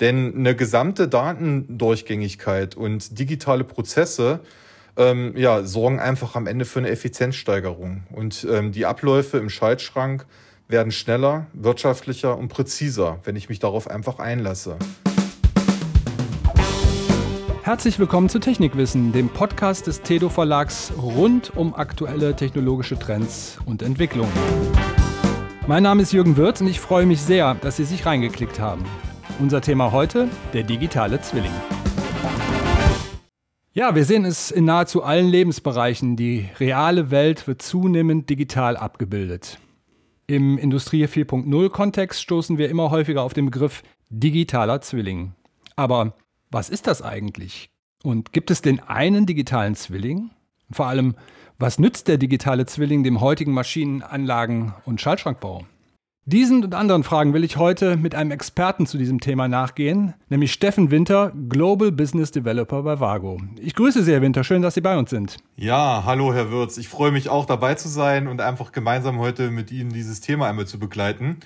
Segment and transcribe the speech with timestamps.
[0.00, 4.40] Denn eine gesamte Datendurchgängigkeit und digitale Prozesse
[4.96, 8.04] ähm, ja, sorgen einfach am Ende für eine Effizienzsteigerung.
[8.10, 10.24] Und ähm, die Abläufe im Schaltschrank
[10.68, 14.76] werden schneller, wirtschaftlicher und präziser, wenn ich mich darauf einfach einlasse.
[17.62, 23.82] Herzlich willkommen zu Technikwissen, dem Podcast des Tedo Verlags rund um aktuelle technologische Trends und
[23.82, 24.32] Entwicklungen.
[25.66, 28.84] Mein Name ist Jürgen Wirth und ich freue mich sehr, dass Sie sich reingeklickt haben.
[29.40, 31.50] Unser Thema heute, der digitale Zwilling.
[33.72, 36.14] Ja, wir sehen es in nahezu allen Lebensbereichen.
[36.16, 39.58] Die reale Welt wird zunehmend digital abgebildet.
[40.26, 45.32] Im Industrie 4.0-Kontext stoßen wir immer häufiger auf den Begriff digitaler Zwilling.
[45.74, 46.12] Aber
[46.50, 47.70] was ist das eigentlich?
[48.02, 50.30] Und gibt es den einen digitalen Zwilling?
[50.70, 51.14] vor allem,
[51.58, 55.64] was nützt der digitale Zwilling dem heutigen Maschinenanlagen- und Schaltschrankbau?
[56.32, 60.52] Diesen und anderen Fragen will ich heute mit einem Experten zu diesem Thema nachgehen, nämlich
[60.52, 63.40] Steffen Winter, Global Business Developer bei Vago.
[63.58, 64.44] Ich grüße Sie, Herr Winter.
[64.44, 65.38] Schön, dass Sie bei uns sind.
[65.56, 66.78] Ja, hallo, Herr Würz.
[66.78, 70.46] Ich freue mich auch dabei zu sein und einfach gemeinsam heute mit Ihnen dieses Thema
[70.46, 71.38] einmal zu begleiten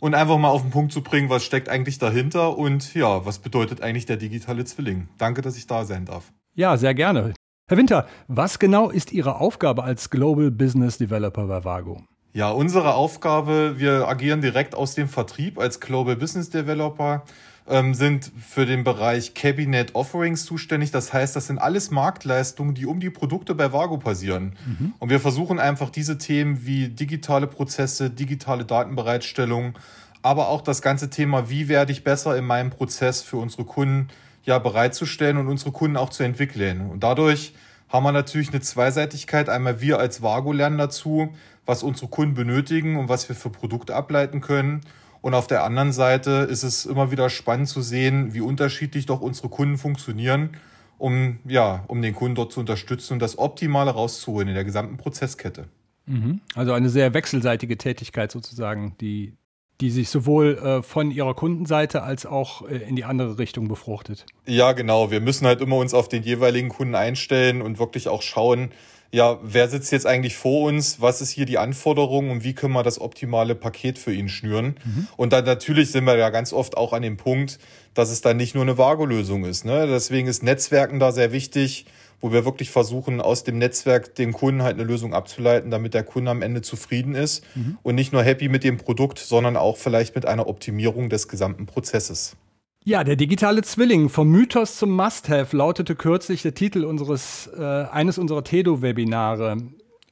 [0.00, 3.38] und einfach mal auf den Punkt zu bringen, was steckt eigentlich dahinter und ja, was
[3.38, 5.08] bedeutet eigentlich der digitale Zwilling.
[5.16, 6.30] Danke, dass ich da sein darf.
[6.54, 7.32] Ja, sehr gerne.
[7.70, 12.02] Herr Winter, was genau ist Ihre Aufgabe als Global Business Developer bei Vago?
[12.36, 17.22] Ja, unsere Aufgabe, wir agieren direkt aus dem Vertrieb als Global Business Developer,
[17.66, 20.90] ähm, sind für den Bereich Cabinet Offerings zuständig.
[20.90, 24.52] Das heißt, das sind alles Marktleistungen, die um die Produkte bei Vago passieren.
[24.66, 24.92] Mhm.
[24.98, 29.78] Und wir versuchen einfach diese Themen wie digitale Prozesse, digitale Datenbereitstellung,
[30.20, 34.08] aber auch das ganze Thema, wie werde ich besser in meinem Prozess für unsere Kunden
[34.44, 36.90] ja bereitzustellen und unsere Kunden auch zu entwickeln.
[36.90, 37.54] Und dadurch
[37.88, 39.48] haben wir natürlich eine Zweiseitigkeit.
[39.48, 41.34] Einmal wir als Vago lernen dazu,
[41.64, 44.80] was unsere Kunden benötigen und was wir für Produkte ableiten können.
[45.20, 49.20] Und auf der anderen Seite ist es immer wieder spannend zu sehen, wie unterschiedlich doch
[49.20, 50.50] unsere Kunden funktionieren,
[50.98, 54.96] um, ja, um den Kunden dort zu unterstützen und das Optimale rauszuholen in der gesamten
[54.96, 55.68] Prozesskette.
[56.06, 56.40] Mhm.
[56.54, 59.34] Also eine sehr wechselseitige Tätigkeit sozusagen, die,
[59.80, 64.26] die sich sowohl äh, von ihrer Kundenseite als auch äh, in die andere Richtung befruchtet.
[64.46, 65.10] Ja, genau.
[65.10, 68.70] Wir müssen halt immer uns auf den jeweiligen Kunden einstellen und wirklich auch schauen,
[69.12, 72.72] ja, wer sitzt jetzt eigentlich vor uns, was ist hier die Anforderung und wie können
[72.72, 74.78] wir das optimale Paket für ihn schnüren.
[74.84, 75.08] Mhm.
[75.16, 77.58] Und dann natürlich sind wir ja ganz oft auch an dem Punkt,
[77.94, 79.64] dass es dann nicht nur eine Vago-Lösung ist.
[79.64, 79.86] Ne?
[79.86, 81.86] Deswegen ist Netzwerken da sehr wichtig,
[82.20, 86.02] wo wir wirklich versuchen, aus dem Netzwerk den Kunden halt eine Lösung abzuleiten, damit der
[86.02, 87.78] Kunde am Ende zufrieden ist mhm.
[87.82, 91.66] und nicht nur happy mit dem Produkt, sondern auch vielleicht mit einer Optimierung des gesamten
[91.66, 92.36] Prozesses.
[92.84, 98.16] Ja, der digitale Zwilling vom Mythos zum Must-Have lautete kürzlich der Titel unseres äh, eines
[98.16, 99.56] unserer Tedo-Webinare.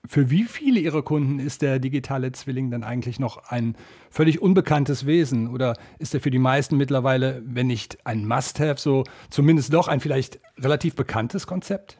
[0.06, 3.74] Für wie viele Ihrer Kunden ist der digitale Zwilling dann eigentlich noch ein
[4.10, 5.48] völlig unbekanntes Wesen?
[5.48, 10.00] Oder ist er für die meisten mittlerweile, wenn nicht ein Must-Have, so zumindest doch ein
[10.00, 11.96] vielleicht relativ bekanntes Konzept?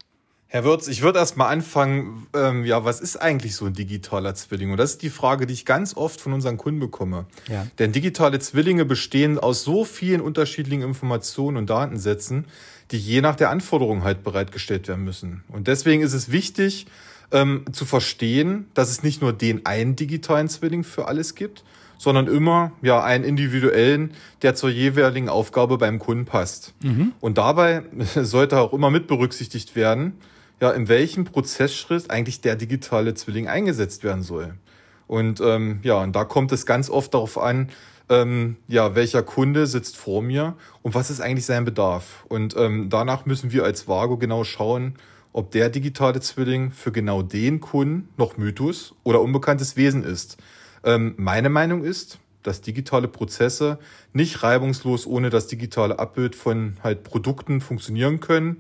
[0.54, 4.36] Herr Würz, ich würde erst mal anfangen, ähm, ja, was ist eigentlich so ein digitaler
[4.36, 4.70] Zwilling?
[4.70, 7.26] Und das ist die Frage, die ich ganz oft von unseren Kunden bekomme.
[7.48, 7.66] Ja.
[7.80, 12.44] Denn digitale Zwillinge bestehen aus so vielen unterschiedlichen Informationen und Datensätzen,
[12.92, 15.42] die je nach der Anforderung halt bereitgestellt werden müssen.
[15.48, 16.86] Und deswegen ist es wichtig,
[17.34, 21.64] ähm, zu verstehen, dass es nicht nur den einen digitalen Zwilling für alles gibt,
[21.98, 24.12] sondern immer ja einen individuellen,
[24.42, 26.74] der zur jeweiligen Aufgabe beim Kunden passt.
[26.82, 27.12] Mhm.
[27.20, 27.82] Und dabei
[28.14, 30.14] sollte auch immer mit berücksichtigt werden,
[30.60, 34.54] ja, in welchem Prozessschritt eigentlich der digitale Zwilling eingesetzt werden soll.
[35.06, 37.68] Und ähm, ja, und da kommt es ganz oft darauf an,
[38.08, 42.24] ähm, ja, welcher Kunde sitzt vor mir und was ist eigentlich sein Bedarf.
[42.28, 44.94] Und ähm, danach müssen wir als Vago genau schauen,
[45.34, 50.38] ob der digitale Zwilling für genau den Kunden noch Mythos oder unbekanntes Wesen ist.
[50.84, 53.78] Ähm, meine Meinung ist, dass digitale Prozesse
[54.12, 58.58] nicht reibungslos ohne das digitale Abbild von halt Produkten funktionieren können.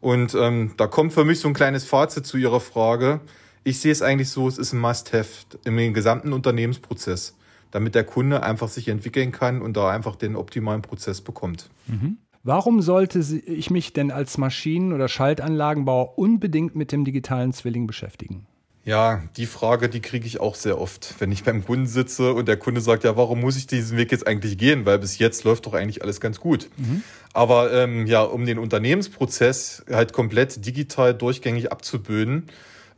[0.00, 3.20] Und ähm, da kommt für mich so ein kleines Fazit zu Ihrer Frage.
[3.62, 7.36] Ich sehe es eigentlich so, es ist ein Must-Have im gesamten Unternehmensprozess,
[7.70, 11.68] damit der Kunde einfach sich entwickeln kann und da einfach den optimalen Prozess bekommt.
[11.86, 12.16] Mhm.
[12.46, 18.46] Warum sollte ich mich denn als Maschinen- oder Schaltanlagenbauer unbedingt mit dem digitalen Zwilling beschäftigen?
[18.84, 22.46] Ja, die Frage, die kriege ich auch sehr oft, wenn ich beim Kunden sitze und
[22.46, 24.84] der Kunde sagt, ja, warum muss ich diesen Weg jetzt eigentlich gehen?
[24.84, 26.68] Weil bis jetzt läuft doch eigentlich alles ganz gut.
[26.76, 27.02] Mhm.
[27.32, 32.48] Aber ähm, ja, um den Unternehmensprozess halt komplett digital durchgängig abzubilden,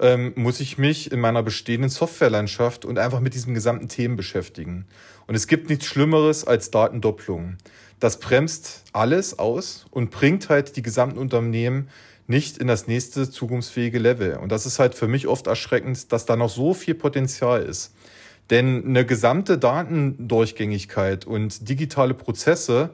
[0.00, 4.87] ähm, muss ich mich in meiner bestehenden Softwarelandschaft und einfach mit diesem gesamten Themen beschäftigen.
[5.28, 7.58] Und es gibt nichts Schlimmeres als Datendopplung.
[8.00, 11.88] Das bremst alles aus und bringt halt die gesamten Unternehmen
[12.26, 14.37] nicht in das nächste zukunftsfähige Level.
[14.37, 17.94] Und das ist halt für mich oft erschreckend, dass da noch so viel Potenzial ist.
[18.50, 22.90] Denn eine gesamte Datendurchgängigkeit und digitale Prozesse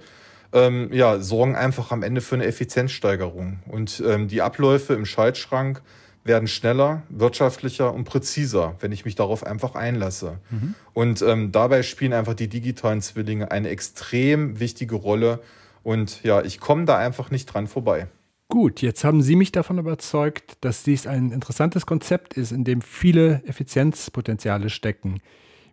[0.53, 3.61] ähm, ja, sorgen einfach am Ende für eine Effizienzsteigerung.
[3.67, 5.83] Und ähm, die Abläufe im Schaltschrank
[6.25, 10.39] werden schneller, wirtschaftlicher und präziser, wenn ich mich darauf einfach einlasse.
[10.51, 10.75] Mhm.
[10.93, 15.41] Und ähm, dabei spielen einfach die digitalen Zwillinge eine extrem wichtige Rolle.
[15.83, 18.07] Und ja, ich komme da einfach nicht dran vorbei.
[18.49, 22.83] Gut, jetzt haben Sie mich davon überzeugt, dass dies ein interessantes Konzept ist, in dem
[22.83, 25.21] viele Effizienzpotenziale stecken.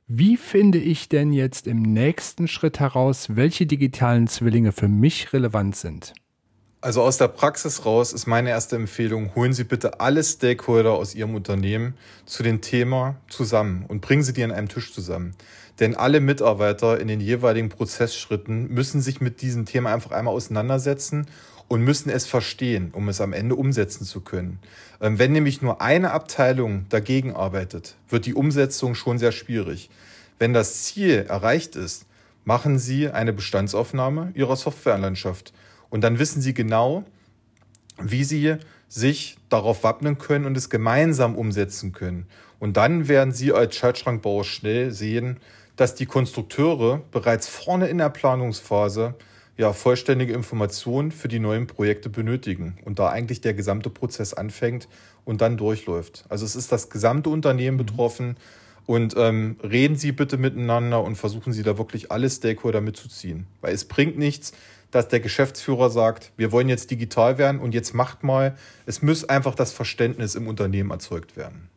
[0.07, 5.75] Wie finde ich denn jetzt im nächsten Schritt heraus, welche digitalen Zwillinge für mich relevant
[5.75, 6.13] sind?
[6.81, 11.13] Also aus der Praxis raus ist meine erste Empfehlung, holen Sie bitte alle Stakeholder aus
[11.13, 11.95] Ihrem Unternehmen
[12.25, 15.35] zu dem Thema zusammen und bringen Sie die an einem Tisch zusammen.
[15.81, 21.27] Denn alle Mitarbeiter in den jeweiligen Prozessschritten müssen sich mit diesem Thema einfach einmal auseinandersetzen
[21.67, 24.59] und müssen es verstehen, um es am Ende umsetzen zu können.
[25.01, 29.89] Ähm, wenn nämlich nur eine Abteilung dagegen arbeitet, wird die Umsetzung schon sehr schwierig.
[30.37, 32.05] Wenn das Ziel erreicht ist,
[32.45, 35.51] machen Sie eine Bestandsaufnahme Ihrer Softwarelandschaft
[35.89, 37.03] und dann wissen Sie genau,
[38.01, 38.55] wie Sie
[38.87, 42.25] sich darauf wappnen können und es gemeinsam umsetzen können.
[42.59, 45.37] Und dann werden Sie als Schaltschrankbauer schnell sehen,
[45.75, 49.15] dass die Konstrukteure bereits vorne in der Planungsphase
[49.57, 54.87] ja, vollständige Informationen für die neuen Projekte benötigen und da eigentlich der gesamte Prozess anfängt
[55.25, 56.25] und dann durchläuft.
[56.29, 57.85] Also es ist das gesamte Unternehmen mhm.
[57.85, 58.37] betroffen
[58.85, 63.73] und ähm, reden Sie bitte miteinander und versuchen Sie da wirklich alle Stakeholder mitzuziehen, weil
[63.73, 64.53] es bringt nichts,
[64.91, 68.55] dass der Geschäftsführer sagt, wir wollen jetzt digital werden und jetzt macht mal.
[68.85, 71.69] Es muss einfach das Verständnis im Unternehmen erzeugt werden.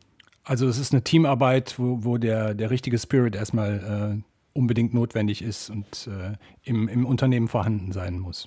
[0.44, 5.42] Also es ist eine Teamarbeit, wo, wo der, der richtige Spirit erstmal äh, unbedingt notwendig
[5.42, 8.46] ist und äh, im, im Unternehmen vorhanden sein muss.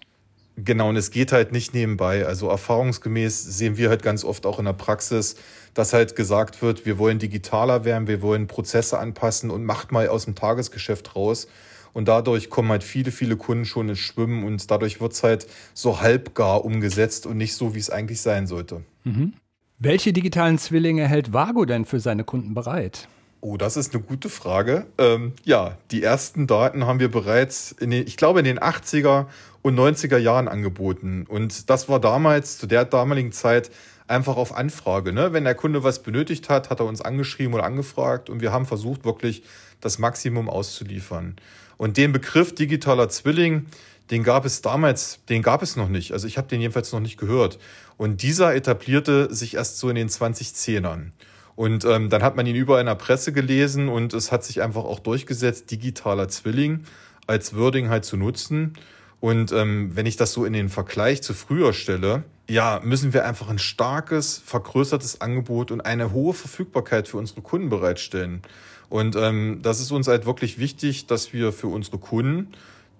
[0.57, 2.25] Genau, und es geht halt nicht nebenbei.
[2.25, 5.35] Also erfahrungsgemäß sehen wir halt ganz oft auch in der Praxis,
[5.73, 10.07] dass halt gesagt wird, wir wollen digitaler werden, wir wollen Prozesse anpassen und macht mal
[10.07, 11.47] aus dem Tagesgeschäft raus.
[11.95, 15.47] Und dadurch kommen halt viele, viele Kunden schon ins Schwimmen und dadurch wird es halt
[15.73, 18.83] so halbgar umgesetzt und nicht so, wie es eigentlich sein sollte.
[19.05, 19.31] Mhm.
[19.79, 23.07] Welche digitalen Zwillinge hält Vago denn für seine Kunden bereit?
[23.39, 24.87] Oh, das ist eine gute Frage.
[24.97, 29.27] Ähm, ja, die ersten Daten haben wir bereits, in den, ich glaube, in den 80er
[29.61, 31.25] und 90er Jahren angeboten.
[31.29, 33.71] Und das war damals, zu der damaligen Zeit,
[34.05, 35.13] einfach auf Anfrage.
[35.13, 35.31] Ne?
[35.31, 38.65] Wenn der Kunde was benötigt hat, hat er uns angeschrieben oder angefragt und wir haben
[38.65, 39.43] versucht, wirklich
[39.79, 41.37] das Maximum auszuliefern.
[41.77, 43.67] Und den Begriff digitaler Zwilling,
[44.11, 46.11] den gab es damals, den gab es noch nicht.
[46.11, 47.59] Also ich habe den jedenfalls noch nicht gehört.
[47.97, 51.11] Und dieser etablierte sich erst so in den 2010ern.
[51.55, 54.61] Und ähm, dann hat man ihn überall in der Presse gelesen und es hat sich
[54.61, 56.83] einfach auch durchgesetzt, digitaler Zwilling
[57.27, 58.73] als Wording halt zu nutzen.
[59.21, 63.25] Und ähm, wenn ich das so in den Vergleich zu früher stelle, ja, müssen wir
[63.25, 68.43] einfach ein starkes, vergrößertes Angebot und eine hohe Verfügbarkeit für unsere Kunden bereitstellen.
[68.89, 72.49] Und ähm, das ist uns halt wirklich wichtig, dass wir für unsere Kunden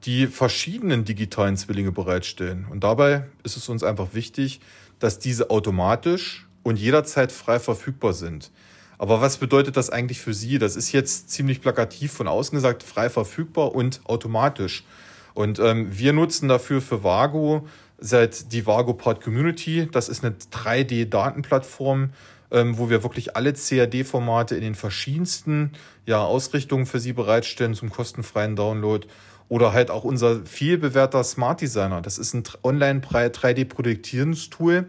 [0.03, 2.67] die verschiedenen digitalen Zwillinge bereitstellen.
[2.69, 4.59] Und dabei ist es uns einfach wichtig,
[4.99, 8.51] dass diese automatisch und jederzeit frei verfügbar sind.
[8.97, 10.57] Aber was bedeutet das eigentlich für Sie?
[10.57, 14.85] Das ist jetzt ziemlich plakativ von außen gesagt, frei verfügbar und automatisch.
[15.33, 17.67] Und ähm, wir nutzen dafür für Vago
[17.97, 19.87] seit die Vago Part Community.
[19.91, 22.11] Das ist eine 3D-Datenplattform,
[22.51, 25.71] ähm, wo wir wirklich alle CAD-Formate in den verschiedensten
[26.05, 29.07] ja, Ausrichtungen für Sie bereitstellen zum kostenfreien Download.
[29.47, 32.01] Oder halt auch unser viel bewährter Smart Designer.
[32.01, 34.85] Das ist ein Online-3D-Projektierungstool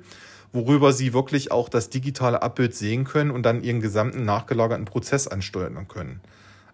[0.56, 5.28] worüber sie wirklich auch das digitale Abbild sehen können und dann ihren gesamten nachgelagerten Prozess
[5.28, 6.20] ansteuern können.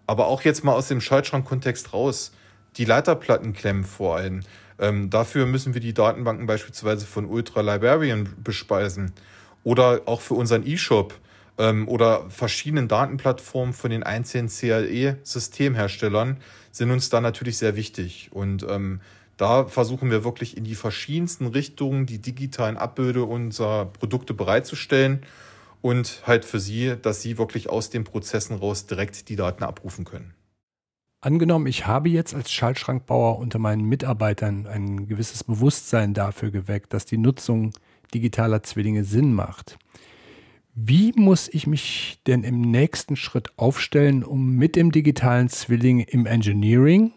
[0.07, 2.31] Aber auch jetzt mal aus dem Schaltschrank-Kontext raus,
[2.77, 4.41] die Leiterplatten klemmen vor allem.
[4.79, 9.13] Ähm, dafür müssen wir die Datenbanken beispielsweise von Ultra Librarian bespeisen
[9.63, 11.13] oder auch für unseren E-Shop
[11.57, 16.37] ähm, oder verschiedenen Datenplattformen von den einzelnen CAE-Systemherstellern
[16.71, 18.29] sind uns da natürlich sehr wichtig.
[18.31, 19.01] Und ähm,
[19.37, 25.25] da versuchen wir wirklich in die verschiedensten Richtungen die digitalen Abbilder unserer Produkte bereitzustellen
[25.81, 30.05] und halt für Sie, dass Sie wirklich aus den Prozessen raus direkt die Daten abrufen
[30.05, 30.33] können.
[31.19, 37.05] Angenommen, ich habe jetzt als Schaltschrankbauer unter meinen Mitarbeitern ein gewisses Bewusstsein dafür geweckt, dass
[37.05, 37.71] die Nutzung
[38.13, 39.77] digitaler Zwillinge Sinn macht.
[40.75, 46.25] Wie muss ich mich denn im nächsten Schritt aufstellen, um mit dem digitalen Zwilling im
[46.25, 47.13] Engineering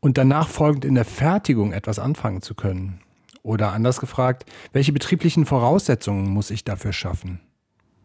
[0.00, 3.00] und danach folgend in der Fertigung etwas anfangen zu können?
[3.42, 7.40] Oder anders gefragt, welche betrieblichen Voraussetzungen muss ich dafür schaffen?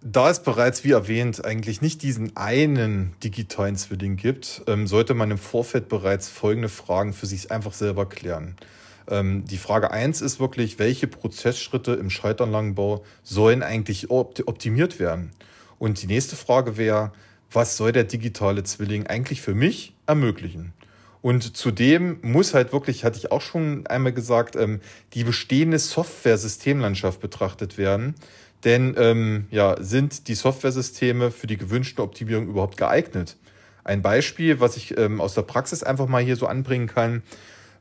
[0.06, 5.32] Da es bereits, wie erwähnt, eigentlich nicht diesen einen digitalen Zwilling gibt, ähm, sollte man
[5.32, 8.58] im Vorfeld bereits folgende Fragen für sich einfach selber klären.
[9.10, 15.32] Ähm, die Frage eins ist wirklich, welche Prozessschritte im Schaltanlagenbau sollen eigentlich optimiert werden?
[15.80, 17.12] Und die nächste Frage wäre,
[17.52, 20.74] was soll der digitale Zwilling eigentlich für mich ermöglichen?
[21.22, 24.82] Und zudem muss halt wirklich, hatte ich auch schon einmal gesagt, ähm,
[25.14, 28.16] die bestehende Software-Systemlandschaft betrachtet werden.
[28.66, 33.38] Denn ähm, ja, sind die Softwaresysteme für die gewünschte Optimierung überhaupt geeignet?
[33.86, 37.24] Ein Beispiel, was ich ähm, aus der Praxis einfach mal hier so anbringen kann.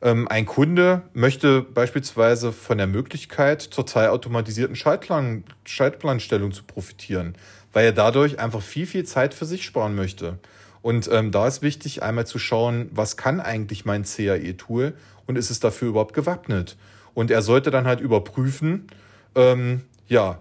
[0.03, 7.37] Ähm, ein Kunde möchte beispielsweise von der Möglichkeit zur teilautomatisierten Schaltplan Schaltplanstellung zu profitieren,
[7.73, 10.39] weil er dadurch einfach viel, viel Zeit für sich sparen möchte.
[10.83, 14.95] Und ähm, da ist wichtig, einmal zu schauen, was kann eigentlich mein CAE-Tool
[15.27, 16.77] und ist es dafür überhaupt gewappnet?
[17.15, 18.89] Und er sollte dann halt überprüfen,
[19.37, 20.41] ähm, ja,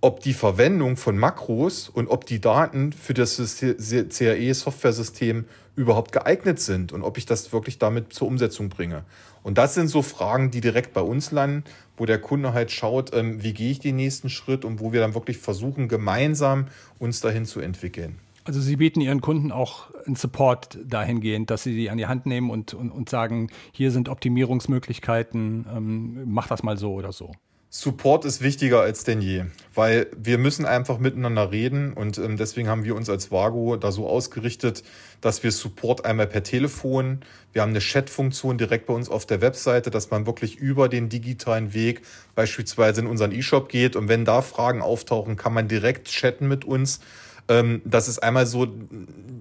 [0.00, 5.44] ob die Verwendung von Makros und ob die Daten für das CAE-Software-System
[5.76, 9.04] überhaupt geeignet sind und ob ich das wirklich damit zur Umsetzung bringe.
[9.42, 11.64] Und das sind so Fragen, die direkt bei uns landen,
[11.96, 15.00] wo der Kunde halt schaut, ähm, wie gehe ich den nächsten Schritt und wo wir
[15.00, 16.66] dann wirklich versuchen, gemeinsam
[16.98, 18.18] uns dahin zu entwickeln.
[18.44, 22.26] Also Sie bieten Ihren Kunden auch einen Support dahingehend, dass Sie die an die Hand
[22.26, 27.32] nehmen und, und, und sagen, hier sind Optimierungsmöglichkeiten, ähm, mach das mal so oder so.
[27.72, 29.44] Support ist wichtiger als denn je,
[29.76, 33.92] weil wir müssen einfach miteinander reden und ähm, deswegen haben wir uns als Vago da
[33.92, 34.82] so ausgerichtet,
[35.20, 37.20] dass wir Support einmal per Telefon,
[37.52, 41.08] wir haben eine Chat-Funktion direkt bei uns auf der Webseite, dass man wirklich über den
[41.08, 42.02] digitalen Weg
[42.34, 46.64] beispielsweise in unseren E-Shop geht und wenn da Fragen auftauchen, kann man direkt chatten mit
[46.64, 46.98] uns.
[47.46, 48.66] Ähm, das ist einmal so,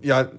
[0.03, 0.29] ja,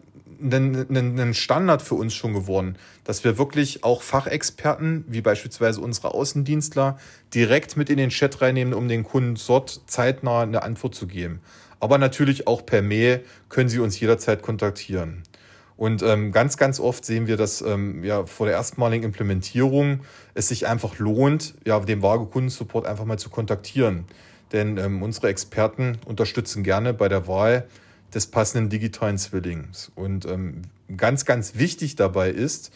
[0.42, 6.98] ein Standard für uns schon geworden, dass wir wirklich auch Fachexperten, wie beispielsweise unsere Außendienstler,
[7.34, 11.40] direkt mit in den Chat reinnehmen, um den Kunden dort zeitnah eine Antwort zu geben.
[11.78, 15.22] Aber natürlich auch per Mail können Sie uns jederzeit kontaktieren.
[15.76, 20.00] Und ähm, ganz, ganz oft sehen wir, dass ähm, ja vor der erstmaligen Implementierung
[20.34, 24.04] es sich einfach lohnt, ja den Waage Kundensupport einfach mal zu kontaktieren
[24.52, 27.66] denn ähm, unsere Experten unterstützen gerne bei der Wahl
[28.14, 29.90] des passenden digitalen Zwillings.
[29.94, 30.62] Und ähm,
[30.96, 32.72] ganz, ganz wichtig dabei ist,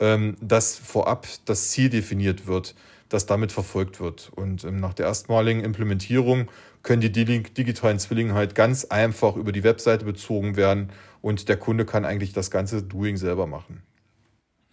[0.00, 2.74] ähm, dass vorab das Ziel definiert wird,
[3.08, 4.30] das damit verfolgt wird.
[4.34, 6.48] Und ähm, nach der erstmaligen Implementierung
[6.82, 10.90] können die digitalen Zwillinge halt ganz einfach über die Webseite bezogen werden
[11.20, 13.82] und der Kunde kann eigentlich das ganze Doing selber machen.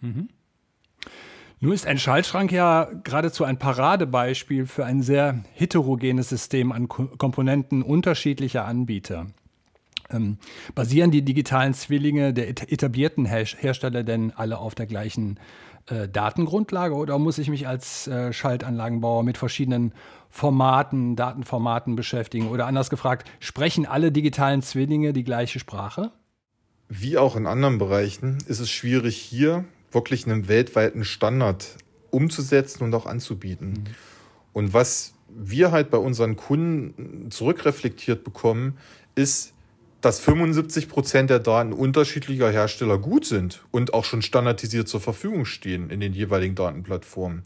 [0.00, 0.28] Mhm.
[1.58, 7.82] Nun ist ein Schaltschrank ja geradezu ein Paradebeispiel für ein sehr heterogenes System an Komponenten
[7.82, 9.26] unterschiedlicher Anbieter.
[10.10, 10.38] Ähm,
[10.74, 15.38] basieren die digitalen Zwillinge der etablierten Her Hersteller denn alle auf der gleichen
[15.86, 19.92] äh, Datengrundlage oder muss ich mich als äh, Schaltanlagenbauer mit verschiedenen
[20.30, 22.48] Formaten, Datenformaten beschäftigen?
[22.48, 26.12] Oder anders gefragt, sprechen alle digitalen Zwillinge die gleiche Sprache?
[26.88, 31.76] Wie auch in anderen Bereichen ist es schwierig, hier wirklich einen weltweiten Standard
[32.10, 33.70] umzusetzen und auch anzubieten.
[33.70, 33.84] Mhm.
[34.52, 38.78] Und was wir halt bei unseren Kunden zurückreflektiert bekommen,
[39.14, 39.52] ist,
[40.06, 45.46] dass 75 Prozent der Daten unterschiedlicher Hersteller gut sind und auch schon standardisiert zur Verfügung
[45.46, 47.42] stehen in den jeweiligen Datenplattformen.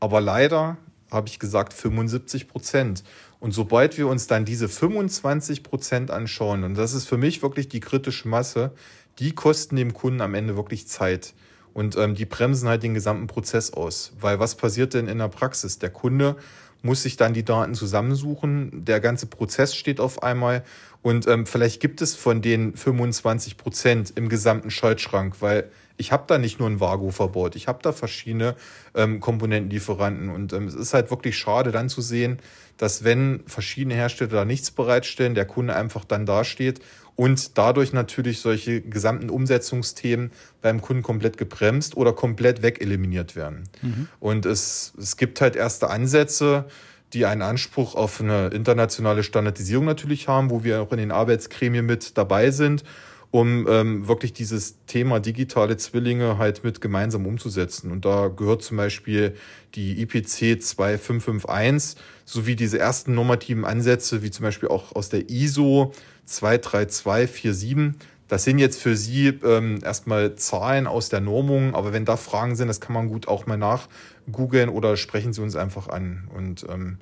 [0.00, 0.78] Aber leider
[1.10, 3.04] habe ich gesagt 75 Prozent.
[3.40, 7.68] Und sobald wir uns dann diese 25 Prozent anschauen, und das ist für mich wirklich
[7.68, 8.72] die kritische Masse,
[9.18, 11.34] die kosten dem Kunden am Ende wirklich Zeit.
[11.74, 14.14] Und ähm, die bremsen halt den gesamten Prozess aus.
[14.18, 15.78] Weil was passiert denn in der Praxis?
[15.78, 16.36] Der Kunde
[16.82, 18.84] muss sich dann die Daten zusammensuchen.
[18.84, 20.64] Der ganze Prozess steht auf einmal.
[21.00, 26.24] Und ähm, vielleicht gibt es von den 25 Prozent im gesamten Schaltschrank, weil ich habe
[26.26, 28.56] da nicht nur ein Vago verbaut, ich habe da verschiedene
[28.94, 30.30] ähm, Komponentenlieferanten.
[30.30, 32.38] Und ähm, es ist halt wirklich schade dann zu sehen,
[32.76, 36.80] dass wenn verschiedene Hersteller da nichts bereitstellen, der Kunde einfach dann dasteht
[37.16, 43.64] und dadurch natürlich solche gesamten Umsetzungsthemen beim Kunden komplett gebremst oder komplett wegeliminiert werden.
[43.82, 44.08] Mhm.
[44.18, 46.66] Und es, es gibt halt erste Ansätze,
[47.12, 51.84] die einen Anspruch auf eine internationale Standardisierung natürlich haben, wo wir auch in den Arbeitsgremien
[51.84, 52.84] mit dabei sind,
[53.30, 57.90] um ähm, wirklich dieses Thema digitale Zwillinge halt mit gemeinsam umzusetzen.
[57.90, 59.34] Und da gehört zum Beispiel
[59.74, 65.92] die IPC 2551 sowie diese ersten normativen Ansätze, wie zum Beispiel auch aus der ISO
[66.26, 67.94] 23247.
[68.28, 72.56] Das sind jetzt für Sie ähm, erstmal Zahlen aus der Normung, aber wenn da Fragen
[72.56, 76.28] sind, das kann man gut auch mal nachgoogeln oder sprechen Sie uns einfach an.
[76.34, 76.98] Und ähm,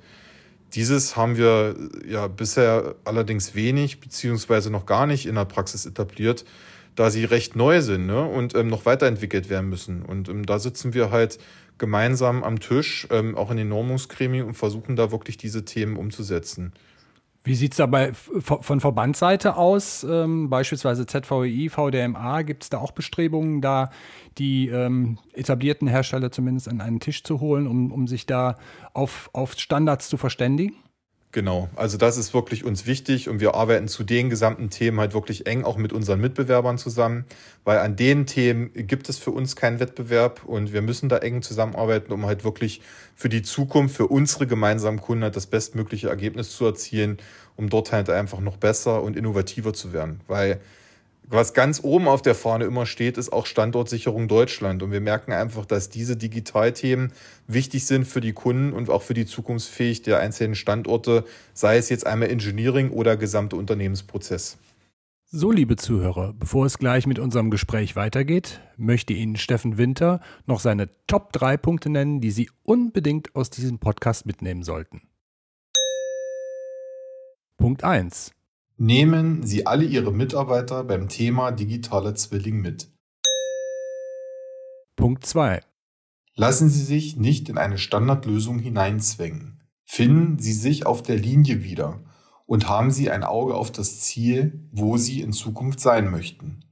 [0.75, 1.75] dieses haben wir
[2.07, 6.45] ja bisher allerdings wenig beziehungsweise noch gar nicht in der Praxis etabliert,
[6.97, 8.25] da sie recht neu sind ne?
[8.25, 10.03] und ähm, noch weiterentwickelt werden müssen.
[10.03, 11.39] Und ähm, da sitzen wir halt
[11.79, 16.73] gemeinsam am Tisch, ähm, auch in den Normungsgremien und versuchen da wirklich diese Themen umzusetzen.
[17.42, 20.04] Wie sieht es dabei von Verbandsseite aus?
[20.04, 23.90] Ähm, beispielsweise ZVEI, VDMA, gibt es da auch Bestrebungen, da
[24.37, 28.56] die ähm, etablierten Hersteller zumindest an einen Tisch zu holen, um, um sich da
[28.92, 30.75] auf, auf Standards zu verständigen?
[31.32, 35.14] Genau, also das ist wirklich uns wichtig und wir arbeiten zu den gesamten Themen halt
[35.14, 37.25] wirklich eng auch mit unseren Mitbewerbern zusammen,
[37.62, 41.42] weil an den Themen gibt es für uns keinen Wettbewerb und wir müssen da eng
[41.42, 42.80] zusammenarbeiten, um halt wirklich
[43.14, 47.18] für die Zukunft, für unsere gemeinsamen Kunden halt das bestmögliche Ergebnis zu erzielen,
[47.54, 50.60] um dort halt einfach noch besser und innovativer zu werden, weil
[51.27, 54.83] was ganz oben auf der Fahne immer steht, ist auch Standortsicherung Deutschland.
[54.83, 57.12] Und wir merken einfach, dass diese Digitalthemen
[57.47, 61.25] wichtig sind für die Kunden und auch für die Zukunftsfähigkeit der einzelnen Standorte,
[61.55, 64.59] sei es jetzt einmal Engineering oder gesamte Unternehmensprozess.
[65.33, 70.59] So, liebe Zuhörer, bevor es gleich mit unserem Gespräch weitergeht, möchte Ihnen Steffen Winter noch
[70.59, 75.03] seine Top 3 Punkte nennen, die Sie unbedingt aus diesem Podcast mitnehmen sollten.
[77.57, 78.33] Punkt 1.
[78.82, 82.90] Nehmen Sie alle Ihre Mitarbeiter beim Thema digitaler Zwilling mit.
[84.96, 85.60] Punkt 2.
[86.34, 89.60] Lassen Sie sich nicht in eine Standardlösung hineinzwängen.
[89.84, 92.00] Finden Sie sich auf der Linie wieder
[92.46, 96.64] und haben Sie ein Auge auf das Ziel, wo Sie in Zukunft sein möchten.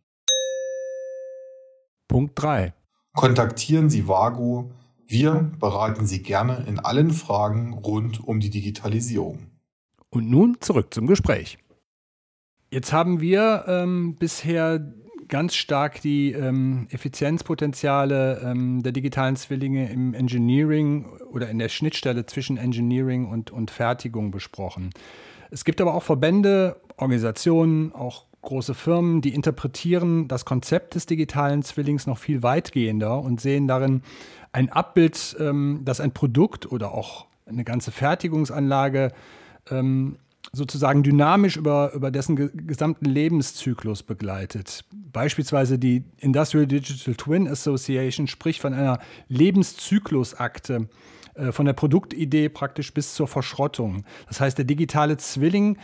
[2.09, 2.73] Punkt 3.
[3.13, 4.73] Kontaktieren Sie Vago.
[5.07, 9.51] Wir beraten Sie gerne in allen Fragen rund um die Digitalisierung.
[10.09, 11.59] Und nun zurück zum Gespräch.
[12.71, 14.93] Jetzt haben wir ähm, bisher
[15.29, 22.27] ganz stark die ähm, Effizienzpotenziale ähm, der digitalen Zwillinge im Engineering oder in der Schnittstelle
[22.27, 24.91] zwischen Engineering und, und Fertigung besprochen.
[25.51, 31.63] Es gibt aber auch Verbände, Organisationen, auch große Firmen, die interpretieren das Konzept des digitalen
[31.63, 34.03] Zwillings noch viel weitgehender und sehen darin
[34.53, 39.13] ein Abbild, ähm, das ein Produkt oder auch eine ganze Fertigungsanlage
[39.71, 40.17] ähm,
[40.53, 44.85] sozusagen dynamisch über, über dessen gesamten Lebenszyklus begleitet.
[45.13, 50.89] Beispielsweise die Industrial Digital Twin Association spricht von einer Lebenszyklusakte,
[51.35, 54.05] äh, von der Produktidee praktisch bis zur Verschrottung.
[54.27, 55.79] Das heißt, der digitale Zwilling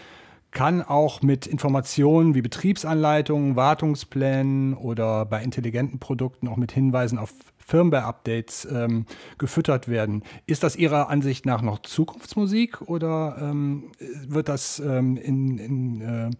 [0.50, 7.35] kann auch mit Informationen wie Betriebsanleitungen, Wartungsplänen oder bei intelligenten Produkten auch mit Hinweisen auf
[7.66, 9.06] Firmware-Updates ähm,
[9.38, 10.23] gefüttert werden.
[10.47, 13.92] Ist das Ihrer Ansicht nach noch Zukunftsmusik oder ähm,
[14.27, 16.31] wird das ähm, in, in äh,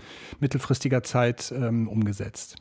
[0.41, 2.57] mittelfristiger Zeit ähm, umgesetzt?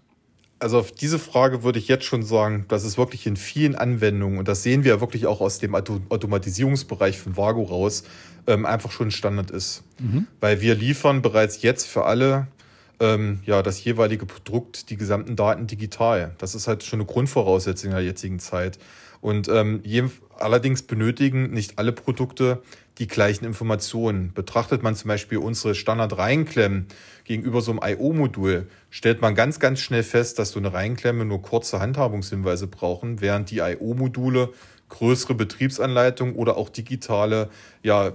[0.60, 4.40] Also auf diese Frage würde ich jetzt schon sagen, dass es wirklich in vielen Anwendungen,
[4.40, 8.06] und das sehen wir wirklich auch aus dem Automatisierungsbereich von Vago raus,
[8.48, 9.84] ähm, einfach schon Standard ist.
[10.00, 10.28] Mhm.
[10.40, 12.48] Weil wir liefern bereits jetzt für alle
[13.04, 16.34] ähm, ja, das jeweilige Produkt, die gesamten Daten digital.
[16.38, 18.80] Das ist halt schon eine Grundvoraussetzung in der jetzigen Zeit.
[19.20, 20.06] Und ähm, je,
[20.40, 22.62] allerdings benötigen nicht alle Produkte
[23.00, 24.32] die gleichen Informationen.
[24.34, 26.88] Betrachtet man zum Beispiel unsere Standard-Reinklemmen
[27.26, 31.42] gegenüber so einem IO-Modul, stellt man ganz, ganz schnell fest, dass so eine Reihenklemme nur
[31.42, 34.54] kurze Handhabungshinweise brauchen, während die IO-Module
[34.94, 37.50] größere Betriebsanleitungen oder auch digitale
[37.82, 38.14] ja,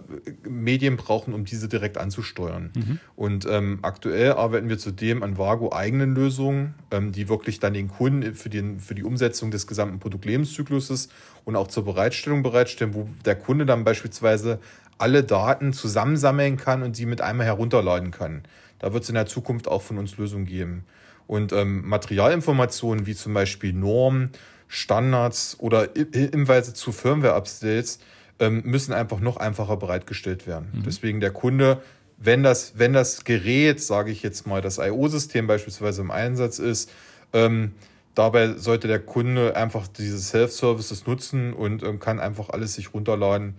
[0.48, 2.70] Medien brauchen, um diese direkt anzusteuern.
[2.74, 3.00] Mhm.
[3.16, 7.88] Und ähm, aktuell arbeiten wir zudem an Vago eigenen Lösungen, ähm, die wirklich dann den
[7.88, 11.08] Kunden für, den, für die Umsetzung des gesamten Produktlebenszykluses
[11.44, 14.60] und auch zur Bereitstellung bereitstellen, wo der Kunde dann beispielsweise
[14.98, 18.42] alle Daten zusammensammeln kann und sie mit einmal herunterladen kann.
[18.78, 20.84] Da wird es in der Zukunft auch von uns Lösungen geben.
[21.26, 24.30] Und ähm, Materialinformationen wie zum Beispiel Normen,
[24.68, 27.98] Standards oder Hinweise zu Firmware-Updates
[28.38, 30.68] ähm, müssen einfach noch einfacher bereitgestellt werden.
[30.72, 30.82] Mhm.
[30.84, 31.82] Deswegen der Kunde,
[32.18, 36.90] wenn das, wenn das Gerät, sage ich jetzt mal, das IO-System beispielsweise im Einsatz ist,
[37.32, 37.72] ähm,
[38.14, 43.54] dabei sollte der Kunde einfach diese Self-Services nutzen und ähm, kann einfach alles sich runterladen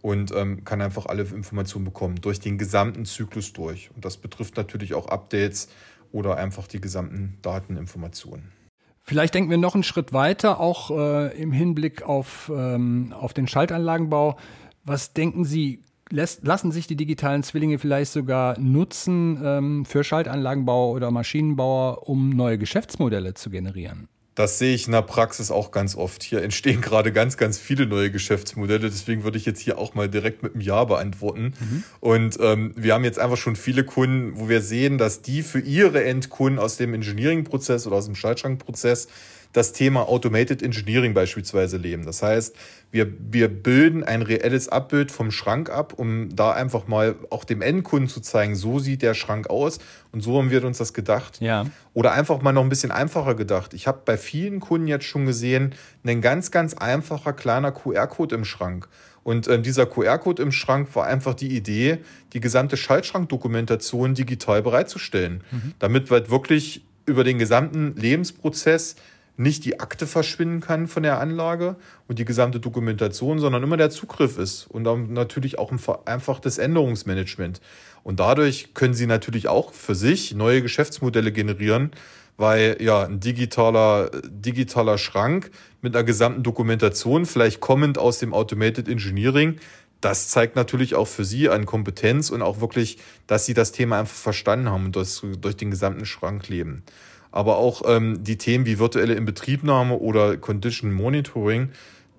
[0.00, 3.90] und ähm, kann einfach alle Informationen bekommen durch den gesamten Zyklus durch.
[3.94, 5.68] Und das betrifft natürlich auch Updates
[6.10, 8.52] oder einfach die gesamten Dateninformationen.
[9.02, 13.48] Vielleicht denken wir noch einen Schritt weiter, auch äh, im Hinblick auf, ähm, auf den
[13.48, 14.36] Schaltanlagenbau.
[14.84, 20.94] Was denken Sie, lässt, lassen sich die digitalen Zwillinge vielleicht sogar nutzen ähm, für Schaltanlagenbauer
[20.94, 24.08] oder Maschinenbauer, um neue Geschäftsmodelle zu generieren?
[24.34, 26.22] Das sehe ich in der Praxis auch ganz oft.
[26.22, 28.88] Hier entstehen gerade ganz, ganz viele neue Geschäftsmodelle.
[28.90, 31.54] Deswegen würde ich jetzt hier auch mal direkt mit einem Ja beantworten.
[31.58, 31.84] Mhm.
[32.00, 35.60] Und ähm, wir haben jetzt einfach schon viele Kunden, wo wir sehen, dass die für
[35.60, 39.08] ihre Endkunden aus dem Engineering-Prozess oder aus dem Schaltschrankprozess
[39.52, 42.04] das Thema Automated Engineering beispielsweise leben.
[42.04, 42.56] Das heißt,
[42.90, 47.62] wir, wir bilden ein reelles Abbild vom Schrank ab, um da einfach mal auch dem
[47.62, 49.78] Endkunden zu zeigen, so sieht der Schrank aus
[50.10, 51.40] und so haben wir uns das gedacht.
[51.40, 51.66] Ja.
[51.94, 53.74] Oder einfach mal noch ein bisschen einfacher gedacht.
[53.74, 58.44] Ich habe bei vielen Kunden jetzt schon gesehen, ein ganz, ganz einfacher kleiner QR-Code im
[58.44, 58.88] Schrank.
[59.24, 61.98] Und äh, dieser QR-Code im Schrank war einfach die Idee,
[62.32, 65.74] die gesamte Schaltschrankdokumentation digital bereitzustellen, mhm.
[65.78, 68.96] damit wir wirklich über den gesamten Lebensprozess
[69.42, 71.76] nicht die Akte verschwinden kann von der Anlage
[72.08, 76.58] und die gesamte Dokumentation, sondern immer der Zugriff ist und dann natürlich auch ein vereinfachtes
[76.58, 77.60] Änderungsmanagement.
[78.04, 81.92] Und dadurch können Sie natürlich auch für sich neue Geschäftsmodelle generieren,
[82.36, 85.50] weil ja ein digitaler, digitaler Schrank
[85.82, 89.58] mit einer gesamten Dokumentation, vielleicht kommend aus dem Automated Engineering,
[90.02, 94.00] das zeigt natürlich auch für Sie an Kompetenz und auch wirklich, dass Sie das Thema
[94.00, 96.82] einfach verstanden haben und das durch den gesamten Schrank leben.
[97.32, 101.70] Aber auch ähm, die Themen wie virtuelle Inbetriebnahme oder Condition Monitoring,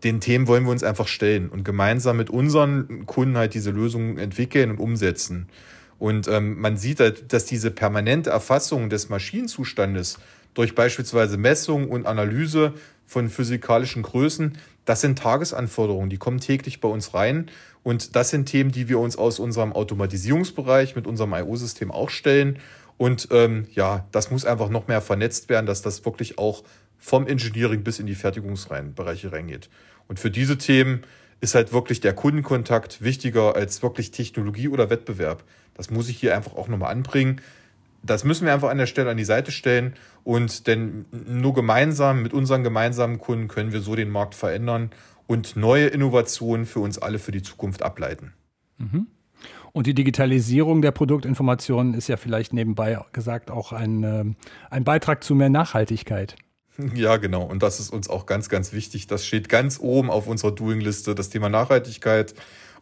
[0.04, 4.18] den Themen wollen wir uns einfach stellen und gemeinsam mit unseren Kunden halt diese Lösungen
[4.18, 5.48] entwickeln und umsetzen.
[6.00, 10.20] Und ähm, man sieht halt, dass diese permanente Erfassung des Maschinenzustandes
[10.54, 12.74] durch beispielsweise Messung und Analyse
[13.06, 17.50] von physikalischen Größen, das sind Tagesanforderungen, die kommen täglich bei uns rein.
[17.84, 22.60] Und das sind Themen, die wir uns aus unserem Automatisierungsbereich mit unserem IO-System auch stellen.
[22.98, 26.64] Und ähm, ja, das muss einfach noch mehr vernetzt werden, dass das wirklich auch
[26.98, 29.70] vom Engineering bis in die Fertigungsbereiche reingeht.
[30.08, 31.04] Und für diese Themen
[31.42, 35.44] ist halt wirklich der Kundenkontakt wichtiger als wirklich Technologie oder Wettbewerb.
[35.74, 37.42] Das muss ich hier einfach auch nochmal anbringen.
[38.02, 42.22] Das müssen wir einfach an der Stelle an die Seite stellen und denn nur gemeinsam
[42.22, 44.92] mit unseren gemeinsamen Kunden können wir so den Markt verändern
[45.28, 48.34] und neue Innovationen für uns alle für die Zukunft ableiten.
[48.78, 49.08] Mhm.
[49.74, 54.24] Und die Digitalisierung der Produktinformationen ist ja vielleicht nebenbei gesagt auch ein, äh,
[54.70, 56.36] ein Beitrag zu mehr Nachhaltigkeit.
[56.96, 57.44] Ja, genau.
[57.44, 59.08] Und das ist uns auch ganz, ganz wichtig.
[59.08, 62.34] Das steht ganz oben auf unserer Doing-Liste, das Thema Nachhaltigkeit.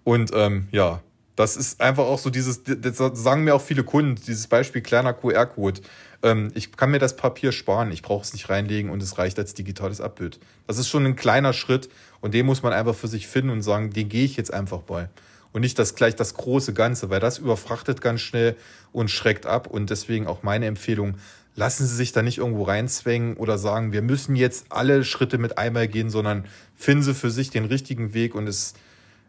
[0.04, 1.02] Und ähm, ja,
[1.36, 5.14] das ist einfach auch so dieses, das sagen mir auch viele Kunden, dieses Beispiel kleiner
[5.14, 5.82] QR-Code.
[6.24, 9.40] Ähm, ich kann mir das Papier sparen, ich brauche es nicht reinlegen und es reicht
[9.40, 10.40] als digitales Abbild.
[10.68, 13.62] Das ist schon ein kleiner Schritt und den muss man einfach für sich finden und
[13.62, 15.10] sagen, den gehe ich jetzt einfach bei.
[15.54, 18.56] Und nicht das gleich das große Ganze, weil das überfrachtet ganz schnell
[18.92, 19.68] und schreckt ab.
[19.68, 21.16] Und deswegen auch meine Empfehlung,
[21.56, 25.58] lassen Sie sich da nicht irgendwo reinzwängen oder sagen, wir müssen jetzt alle Schritte mit
[25.58, 28.74] einmal gehen, sondern finden Sie für sich den richtigen Weg und es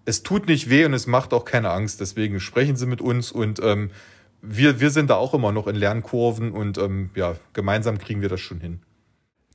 [0.05, 2.01] es tut nicht weh und es macht auch keine Angst.
[2.01, 3.91] Deswegen sprechen Sie mit uns und ähm,
[4.41, 8.29] wir, wir sind da auch immer noch in Lernkurven und ähm, ja, gemeinsam kriegen wir
[8.29, 8.81] das schon hin.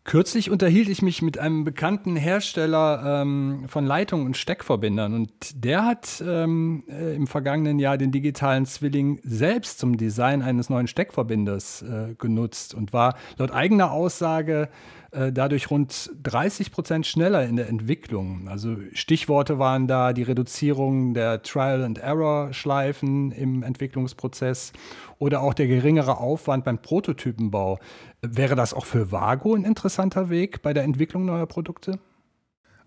[0.08, 5.32] Kürzlich unterhielt ich mich mit einem bekannten Hersteller ähm, von Leitungen und Steckverbindern und
[5.65, 10.88] der hat ähm, äh, im vergangenen Jahr den digitalen Zwilling selbst zum Design eines neuen
[10.88, 14.70] Steckverbinders äh, genutzt und war laut eigener Aussage
[15.12, 18.48] äh, dadurch rund 30 Prozent schneller in der Entwicklung.
[18.50, 24.74] Also Stichworte waren da die Reduzierung der Trial-and-Error-Schleifen im Entwicklungsprozess
[25.17, 27.80] oder auch der geringere Aufwand beim Prototypenbau.
[28.21, 31.99] Wäre das auch für Vago ein interessanter Weg bei der Entwicklung neuer Produkte?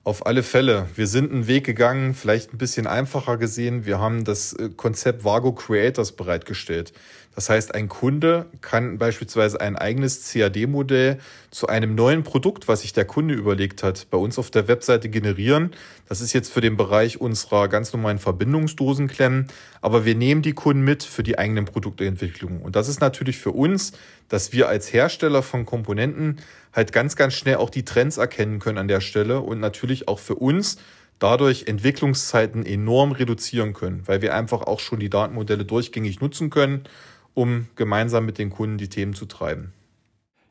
[0.02, 0.86] Auf alle Fälle.
[0.96, 3.84] Wir sind einen Weg gegangen, vielleicht ein bisschen einfacher gesehen.
[3.84, 6.94] Wir haben das äh, Konzept Vago Creators bereitgestellt.
[7.34, 11.18] Das heißt, ein Kunde kann beispielsweise ein eigenes CAD-Modell
[11.50, 15.10] zu einem neuen Produkt, was sich der Kunde überlegt hat, bei uns auf der Webseite
[15.10, 15.72] generieren.
[16.08, 19.48] Das ist jetzt für den Bereich unserer ganz normalen Verbindungsdosenklemmen,
[19.82, 22.62] aber wir nehmen die Kunden mit für die eigenen Produktentwicklungen.
[22.62, 23.92] Und das ist natürlich für uns,
[24.28, 26.38] dass wir als Hersteller von Komponenten
[26.72, 30.18] halt ganz, ganz schnell auch die Trends erkennen können an der Stelle und natürlich auch
[30.18, 30.78] für uns
[31.18, 36.84] dadurch Entwicklungszeiten enorm reduzieren können, weil wir einfach auch schon die Datenmodelle durchgängig nutzen können
[37.34, 39.72] um gemeinsam mit den Kunden die Themen zu treiben.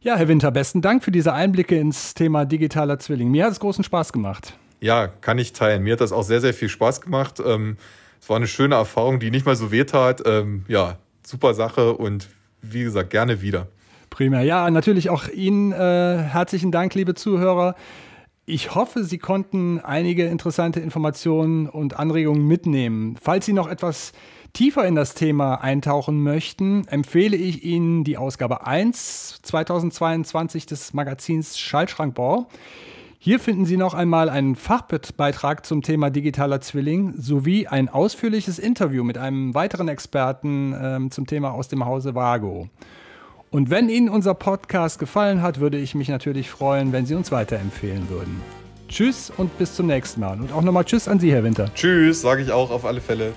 [0.01, 3.29] Ja, Herr Winter, besten Dank für diese Einblicke ins Thema digitaler Zwilling.
[3.29, 4.53] Mir hat es großen Spaß gemacht.
[4.79, 5.83] Ja, kann ich teilen.
[5.83, 7.41] Mir hat das auch sehr, sehr viel Spaß gemacht.
[7.45, 7.75] Ähm,
[8.21, 10.23] es war eine schöne Erfahrung, die nicht mal so wehtat.
[10.25, 12.29] Ähm, ja, super Sache und
[12.61, 13.67] wie gesagt, gerne wieder.
[14.09, 14.41] Prima.
[14.41, 17.75] Ja, natürlich auch Ihnen äh, herzlichen Dank, liebe Zuhörer.
[18.45, 23.15] Ich hoffe, Sie konnten einige interessante Informationen und Anregungen mitnehmen.
[23.21, 24.11] Falls Sie noch etwas
[24.53, 31.59] tiefer in das Thema eintauchen möchten, empfehle ich Ihnen die Ausgabe 1 2022 des Magazins
[31.59, 32.47] Schaltschrankbau.
[33.21, 39.03] Hier finden Sie noch einmal einen Fachbeitrag zum Thema digitaler Zwilling sowie ein ausführliches Interview
[39.03, 42.69] mit einem weiteren Experten ähm, zum Thema aus dem Hause Vago.
[43.51, 47.31] Und wenn Ihnen unser Podcast gefallen hat, würde ich mich natürlich freuen, wenn Sie uns
[47.31, 48.41] weiterempfehlen würden.
[48.87, 50.39] Tschüss und bis zum nächsten Mal.
[50.39, 51.71] Und auch nochmal Tschüss an Sie, Herr Winter.
[51.73, 53.33] Tschüss, sage ich auch auf alle Fälle.